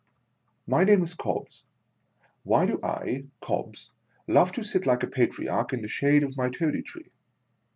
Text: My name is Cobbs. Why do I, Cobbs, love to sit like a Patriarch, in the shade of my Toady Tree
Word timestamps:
My 0.65 0.83
name 0.83 1.03
is 1.03 1.13
Cobbs. 1.13 1.63
Why 2.43 2.65
do 2.65 2.79
I, 2.81 3.25
Cobbs, 3.39 3.93
love 4.27 4.51
to 4.53 4.63
sit 4.63 4.87
like 4.87 5.03
a 5.03 5.07
Patriarch, 5.07 5.73
in 5.73 5.83
the 5.83 5.87
shade 5.87 6.23
of 6.23 6.35
my 6.35 6.49
Toady 6.49 6.81
Tree 6.81 7.11